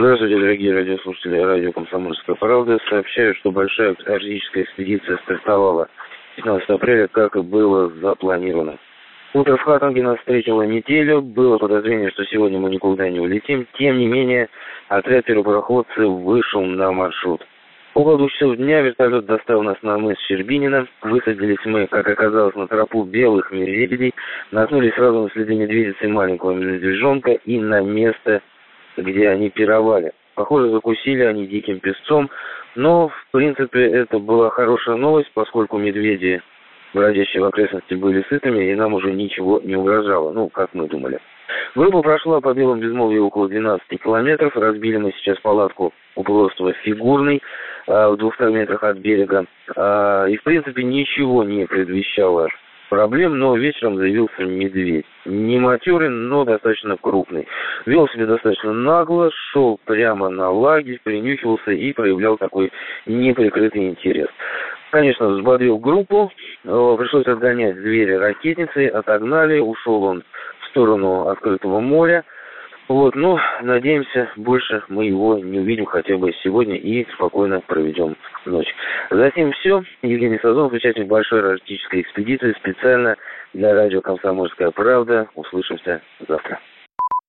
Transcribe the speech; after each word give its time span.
Здравствуйте, 0.00 0.38
дорогие 0.38 0.72
радиослушатели 0.74 1.38
радио 1.38 1.72
«Комсомольская 1.72 2.36
правда». 2.36 2.78
Сообщаю, 2.88 3.34
что 3.34 3.50
большая 3.50 3.96
арктическая 4.06 4.62
экспедиция 4.62 5.16
стартовала 5.24 5.88
15 6.36 6.70
апреля, 6.70 7.08
как 7.08 7.34
и 7.34 7.40
было 7.40 7.90
запланировано. 8.00 8.78
Утро 9.34 9.56
в 9.56 9.62
Хаттинге 9.62 10.04
нас 10.04 10.16
встретило 10.20 10.62
неделю. 10.62 11.20
Было 11.20 11.58
подозрение, 11.58 12.10
что 12.10 12.24
сегодня 12.26 12.60
мы 12.60 12.70
никуда 12.70 13.10
не 13.10 13.18
улетим. 13.18 13.66
Тем 13.76 13.98
не 13.98 14.06
менее, 14.06 14.48
отряд 14.86 15.24
первопроходцев 15.24 15.98
вышел 15.98 16.62
на 16.62 16.92
маршрут. 16.92 17.44
Около 17.94 18.18
двух 18.18 18.30
часов 18.30 18.56
дня 18.56 18.82
вертолет 18.82 19.26
доставил 19.26 19.64
нас 19.64 19.78
на 19.82 19.98
мыс 19.98 20.16
Щербинина. 20.28 20.86
Высадились 21.02 21.64
мы, 21.64 21.88
как 21.88 22.06
оказалось, 22.08 22.54
на 22.54 22.68
тропу 22.68 23.02
белых 23.02 23.50
медведей. 23.50 24.14
Наткнулись 24.52 24.94
сразу 24.94 25.22
на 25.24 25.30
следы 25.30 25.56
медведицы 25.56 26.06
маленького 26.06 26.52
медвежонка 26.52 27.32
и 27.32 27.58
на 27.58 27.80
место 27.80 28.42
где 29.02 29.28
они 29.28 29.50
пировали. 29.50 30.12
Похоже, 30.34 30.70
закусили 30.70 31.22
они 31.22 31.46
диким 31.46 31.80
песцом, 31.80 32.30
но, 32.76 33.08
в 33.08 33.26
принципе, 33.32 33.84
это 33.84 34.18
была 34.18 34.50
хорошая 34.50 34.96
новость, 34.96 35.30
поскольку 35.34 35.78
медведи, 35.78 36.40
бродящие 36.94 37.42
в 37.42 37.46
окрестности, 37.46 37.94
были 37.94 38.24
сытыми, 38.28 38.70
и 38.70 38.74
нам 38.74 38.94
уже 38.94 39.12
ничего 39.12 39.60
не 39.64 39.76
угрожало, 39.76 40.32
ну, 40.32 40.48
как 40.48 40.74
мы 40.74 40.86
думали. 40.86 41.18
Группа 41.74 42.02
прошла 42.02 42.40
по 42.40 42.54
белым 42.54 42.80
безмолвию 42.80 43.26
около 43.26 43.48
12 43.48 43.84
километров. 44.02 44.56
Разбили 44.56 44.96
мы 44.96 45.12
сейчас 45.12 45.38
палатку 45.40 45.92
у 46.14 46.22
полуострова 46.22 46.72
Фигурный 46.84 47.42
в 47.86 48.16
200 48.16 48.42
метрах 48.52 48.82
от 48.84 48.98
берега. 48.98 49.46
А, 49.76 50.26
и, 50.26 50.36
в 50.36 50.42
принципе, 50.42 50.82
ничего 50.82 51.44
не 51.44 51.66
предвещало 51.66 52.48
проблем, 52.88 53.38
но 53.38 53.56
вечером 53.56 53.96
заявился 53.96 54.44
медведь. 54.44 55.06
Не 55.24 55.58
матерый, 55.58 56.08
но 56.08 56.44
достаточно 56.44 56.96
крупный. 56.96 57.46
Вел 57.86 58.08
себя 58.08 58.26
достаточно 58.26 58.72
нагло, 58.72 59.30
шел 59.52 59.78
прямо 59.84 60.28
на 60.28 60.50
лагерь, 60.50 61.00
принюхивался 61.02 61.72
и 61.72 61.92
проявлял 61.92 62.36
такой 62.36 62.72
неприкрытый 63.06 63.88
интерес. 63.88 64.28
Конечно, 64.90 65.28
взбодрил 65.28 65.78
группу, 65.78 66.32
э, 66.64 66.96
пришлось 66.98 67.26
отгонять 67.26 67.76
двери 67.76 68.12
ракетницы, 68.12 68.88
отогнали, 68.88 69.58
ушел 69.58 70.02
он 70.04 70.22
в 70.60 70.66
сторону 70.68 71.28
открытого 71.28 71.80
моря– 71.80 72.24
вот, 72.88 73.14
ну, 73.14 73.38
надеемся, 73.62 74.30
больше 74.36 74.82
мы 74.88 75.06
его 75.06 75.38
не 75.38 75.60
увидим 75.60 75.84
хотя 75.84 76.16
бы 76.16 76.32
сегодня 76.42 76.76
и 76.76 77.06
спокойно 77.12 77.60
проведем 77.60 78.16
ночь. 78.46 78.74
Затем 79.10 79.52
все. 79.52 79.82
Евгений 80.02 80.38
Сазонов, 80.38 80.72
участник 80.72 81.06
большой 81.06 81.52
арктической 81.52 82.00
экспедиции, 82.00 82.54
специально 82.58 83.16
для 83.52 83.74
радио 83.74 84.00
«Комсомольская 84.00 84.70
правда». 84.70 85.28
Услышимся 85.34 86.00
завтра. 86.26 86.58